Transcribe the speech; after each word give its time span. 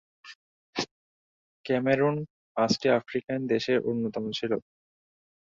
Cameroon 1.65 2.15
পাঁচটি 2.57 2.87
African 2.99 3.39
দেশের 3.47 3.77
অন্যতম 3.85 4.25
ছিল। 4.31 4.51